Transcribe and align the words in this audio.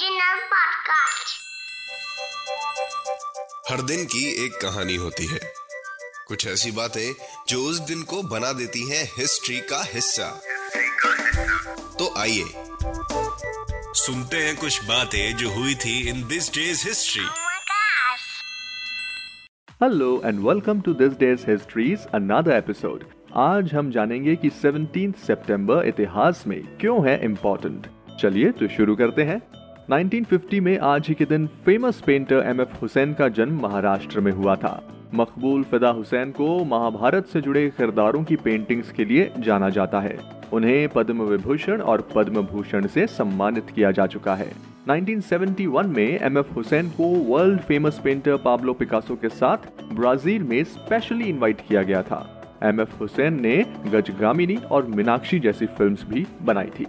Podcast. 0.00 1.32
हर 3.70 3.82
दिन 3.82 4.04
की 4.04 4.46
एक 4.46 4.52
कहानी 4.52 4.96
होती 4.96 5.26
है। 5.26 5.40
कुछ 6.28 6.46
ऐसी 6.46 6.70
बातें 6.70 7.14
जो 7.48 7.62
उस 7.62 7.78
दिन 7.78 8.02
को 8.02 8.22
बना 8.22 8.52
देती 8.52 8.90
हैं 8.90 9.12
हिस्ट्री 9.18 9.60
का 9.60 9.84
हिस्सा। 9.84 10.42
तो 11.98 12.14
आइए 12.18 12.44
सुनते 13.94 14.36
हैं 14.36 14.56
कुछ 14.56 14.84
बातें 14.84 15.36
जो 15.36 15.50
हुई 15.50 15.74
थी 15.74 16.08
in 16.08 16.28
this 16.28 16.54
day's 16.54 16.88
history! 16.88 17.24
Hello 19.82 20.22
and 20.24 20.48
welcome 20.48 20.80
to 20.80 20.92
this 20.92 21.12
day's 21.12 21.50
history's 21.50 21.98
another 22.14 22.56
episode 22.56 23.04
आज 23.36 23.74
हम 23.74 23.90
जानेंगे 23.90 24.36
कि 24.36 24.48
17 24.48 25.26
सितंबर 25.26 25.86
इतिहास 25.86 26.44
में 26.46 26.78
क्यों 26.78 27.08
है 27.08 27.24
इम्पोर्टेंट 27.24 27.86
चलिए 28.20 28.50
तो 28.50 28.68
शुरू 28.68 28.96
करते 28.96 29.22
हैं। 29.22 29.59
1950 29.90 30.58
में 30.60 30.78
आज 30.78 31.08
ही 31.08 31.14
के 31.14 31.24
दिन 31.24 31.46
famous 31.64 32.00
painter 32.06 32.42
M 32.46 32.60
F 32.60 32.76
Hussain 32.82 33.14
का 33.14 33.28
जन्म 33.28 33.58
महाराष्ट्र 33.60 34.20
में 34.20 34.30
हुआ 34.32 34.54
था। 34.56 34.72
मकबूल 35.14 35.62
फिदा 35.62 35.88
हुसैन 35.88 36.30
को 36.30 36.64
महाभारत 36.64 37.26
से 37.26 37.40
जुड़े 37.40 37.66
किरदारों 37.70 38.22
की 38.24 38.36
पेंटिंग्स 38.36 38.92
के 38.92 39.04
लिए 39.04 39.30
जाना 39.38 39.70
जाता 39.70 40.00
है। 40.00 40.16
उन्हें 40.52 40.88
पद्म 40.88 41.22
विभूषण 41.22 41.80
और 41.80 42.08
पद्म 42.14 42.42
भूषण 42.42 42.86
से 42.86 43.06
सम्मानित 43.06 43.70
किया 43.70 43.90
जा 43.90 44.06
चुका 44.06 44.34
है। 44.34 44.50
1971 44.88 45.86
में 45.86 46.18
एम 46.20 46.38
एफ़ 46.38 46.54
हुसैन 46.54 46.90
को 46.90 47.08
world 47.34 47.60
famous 47.60 48.00
painter 48.04 48.36
Pablo 48.36 48.72
Picasso 48.74 49.16
के 49.16 49.28
साथ 49.28 49.68
ब्राज़ील 49.92 50.42
में 50.42 50.62
स्पेशली 50.64 51.24
इनवाइट 51.24 51.66
किया 51.68 51.82
गया 51.82 52.02
था। 52.02 52.24
एम 52.62 52.80
एफ़ 52.80 52.98
हुसैन 53.00 53.40
ने 53.42 53.62
गजगामिनी 53.86 54.56
और 54.70 54.86
मीनाक्षी 54.86 55.38
जैसी 55.40 55.66
फिल्म्स 55.66 56.04
भी 56.08 56.26
बनाई 56.42 56.70
थी। 56.80 56.86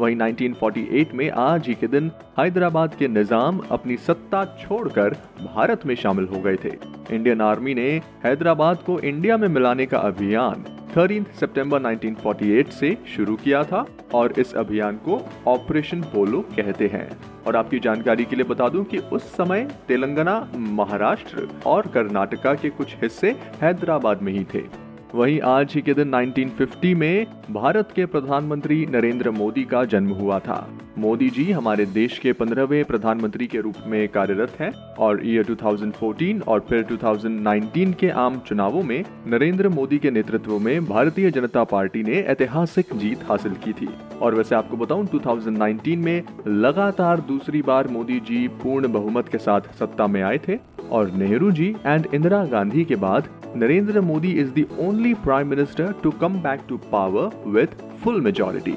वहीं 0.00 0.16
1948 0.16 1.12
में 1.14 1.30
आज 1.30 1.66
ही 1.68 1.74
के 1.74 1.86
दिन 1.86 2.10
हैदराबाद 2.38 2.94
के 2.94 3.08
निज़ाम 3.08 3.58
अपनी 3.70 3.96
सत्ता 3.96 4.44
छोड़कर 4.60 5.16
भारत 5.40 5.86
में 5.86 5.94
शामिल 5.94 6.26
हो 6.26 6.40
गए 6.40 6.56
थे। 6.56 6.72
इंडियन 7.10 7.40
आर्मी 7.40 7.74
ने 7.74 7.88
हैदराबाद 8.24 8.82
को 8.86 8.98
इंडिया 9.00 9.36
में 9.36 9.48
मिलाने 9.48 9.86
का 9.86 9.98
अभियान 10.10 10.64
13 10.94 11.24
सितंबर 11.40 11.82
1948 11.82 12.70
से 12.70 12.96
शुरू 13.16 13.36
किया 13.36 13.62
था 13.64 13.84
और 14.14 14.34
इस 14.38 14.54
अभियान 14.54 14.96
को 15.08 15.22
ऑपरेशन 15.48 16.02
पोलो 16.12 16.40
कहते 16.56 16.86
हैं। 16.86 17.08
और 17.46 17.56
आपकी 17.56 17.78
जानकारी 17.78 18.24
के 18.24 18.36
लिए 18.36 18.44
बता 18.44 18.68
दूँ 18.68 18.84
कि 18.84 18.98
उस 18.98 19.32
समय 19.36 19.68
तेलंगाना, 19.88 20.46
महाराष्ट्र 20.56 21.48
और 21.66 21.86
कर्नाटका 21.86 22.54
के 22.54 22.70
कुछ 22.70 22.96
हिस्से 23.02 23.36
हैदराबाद 23.62 24.22
में 24.22 24.32
ही 24.32 24.44
थे। 24.54 24.89
वहीं 25.14 25.40
आज 25.40 25.72
ही 25.74 25.80
के 25.82 25.94
दिन 25.94 26.10
1950 26.10 26.94
में 26.94 27.26
भारत 27.50 27.88
के 27.96 28.06
प्रधानमंत्री 28.06 28.86
नरेंद्र 28.86 29.30
मोदी 29.30 29.64
का 29.64 29.84
जन्म 29.84 30.10
हुआ 30.10 30.38
था। 30.38 30.70
मोदी 30.98 31.30
जी 31.30 31.52
हमारे 31.52 31.86
देश 31.86 32.18
के 32.18 32.32
पंद्रहवें 32.32 32.84
प्रधानमंत्री 32.84 33.46
के 33.46 33.60
रूप 33.60 33.74
में 33.86 34.08
कार्यरत 34.08 34.52
हैं 34.60 34.70
और 34.72 35.20
ईयर 35.26 35.44
2014 35.44 36.42
और 36.48 36.60
फिर 36.60 36.82
2019 36.82 37.94
के 37.94 38.10
आम 38.10 38.38
चुनावों 38.38 38.82
में 38.82 39.04
नरेंद्र 39.26 39.68
मोदी 39.68 39.98
के 39.98 40.10
नेतृत्व 40.10 40.58
में 40.58 40.84
भारतीय 40.84 41.30
जनता 41.30 41.64
पार्टी 41.64 42.02
ने 42.02 42.12
ऐतिहासिक 42.12 42.86
जीत 42.94 43.24
हासिल 43.24 43.52
की 43.52 43.72
थी। 43.72 43.88
और 44.22 44.34
वैसे 44.34 44.54
आपको 44.54 44.76
बताऊँ 44.76 45.06
2019 45.06 45.96
में 45.96 46.22
लगातार 46.46 47.20
दूसरी 47.20 47.62
बार 47.62 47.88
मोदी 47.88 48.20
जी 48.20 48.48
पूर्ण 48.48 48.92
बहुमत 48.92 49.28
के 49.28 49.38
साथ 49.38 49.60
सत्ता 49.78 50.06
में 50.06 50.22
आए 50.22 50.38
थे। 50.48 50.58
और 50.92 51.10
नेहरू 51.10 51.50
जी 51.50 51.74
एंड 51.86 52.06
इंदिरा 52.14 52.44
गांधी 52.44 52.84
के 52.84 52.96
बाद 52.96 53.28
Narendra 53.56 54.00
Modi 54.00 54.32
is 54.40 54.50
the 54.50 54.66
only 54.80 55.14
prime 55.14 55.48
minister 55.48 55.94
to 56.02 56.10
come 56.20 56.40
back 56.42 56.60
to 56.68 56.76
power 56.92 57.50
with 57.50 57.80
full 58.02 58.20
majority 58.20 58.74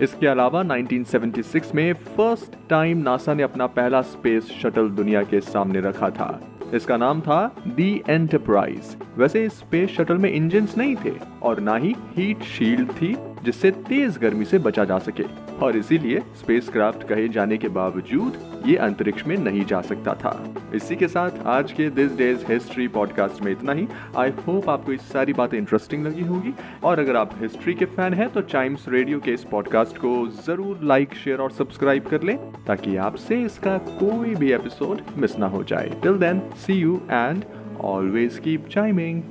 इसके 0.00 0.26
अलावा 0.26 0.62
1976 0.62 1.74
में 1.74 1.92
फ़र्स्ट 2.16 2.52
टाइम 2.70 2.98
नासा 2.98 3.34
ने 3.34 3.42
अपना 3.42 3.66
पहला 3.66 4.02
स्पेस 4.02 4.50
शटल 4.62 4.90
दुनिया 4.90 5.22
के 5.22 5.40
सामने 5.40 5.80
रखा 5.80 6.10
था। 6.10 6.28
इसका 6.74 6.96
नाम 6.96 7.20
था 7.20 7.40
दी 7.66 7.90
एंटरप्राइज 8.08 8.96
वैसे 9.18 9.48
स्पेस 9.48 9.90
शटल 9.90 10.18
में 10.18 10.30
इंजन 10.32 10.68
नहीं 10.78 10.96
थे 10.96 11.12
और 11.42 11.60
ना 11.60 11.76
ही 11.76 11.94
हीट 12.16 12.42
शील्ड 12.42 12.90
थी, 12.92 13.14
जिससे 13.44 13.70
तेज 13.88 14.18
गर्मी 14.18 14.44
से 14.44 14.58
बचा 14.58 14.84
जा 14.84 14.98
सके। 14.98 15.24
और 15.62 15.76
इसीलिए 15.76 16.20
स्पेसक्राफ्ट 16.36 17.02
कहे 17.08 17.28
जाने 17.28 17.56
के 17.58 17.68
बावजूद 17.68 18.62
ये 18.66 18.76
अंतरिक्ष 18.76 19.26
में 19.26 19.36
नहीं 19.38 19.64
जा 19.64 19.80
सकता 19.80 20.14
था। 20.14 20.32
इसी 20.74 20.96
के 20.96 21.08
साथ 21.08 21.46
आज 21.46 21.72
के 21.72 21.88
दिस 21.90 22.16
डेज़ 22.16 22.44
हिस्ट्री 22.48 22.86
पॉडकास्ट 22.88 23.42
में 23.42 23.50
इतना 23.52 23.72
ही। 23.72 23.86
आई 24.16 24.30
होप 24.46 24.68
आपको 24.70 24.92
इस 24.92 25.08
सारी 25.12 25.32
बातें 25.32 25.56
इंटरेस्टिंग 25.58 26.06
लगी 26.06 26.22
होगी। 26.22 26.52
और 26.84 26.98
अगर 26.98 27.16
आप 27.16 27.34
हिस्ट्री 27.40 27.74
के 27.74 27.84
फ़ैन 27.86 28.14
हैं 28.14 28.28
तो 28.32 28.40
टाइम्स 28.52 28.88
रेडियो 28.88 29.20
के 29.20 29.32
इस 29.32 29.44
पॉडकास्ट 29.44 29.98
को 29.98 30.26
ज़रूर 30.46 30.80
लाइक 30.84 31.14
शेयर 31.14 31.40
और 31.40 31.50
सब्सक्राइब 31.52 32.06
कर 32.06 32.22
लें, 32.22 32.36
ताकि 32.66 32.96
आपसे 32.98 33.42
इसका 33.44 33.78
कोई 33.78 34.34
भी 34.34 34.52
एपिसोड 34.52 35.02
मिस 35.16 35.38
ना 35.38 35.46
हो 35.46 35.64
जाए। 35.64 35.90
Till 36.02 36.18
then 36.18 36.42
see 36.56 36.74
you 36.74 37.00
and 37.10 37.44
always 37.84 38.38
keep 38.38 38.68
chiming 38.70 39.22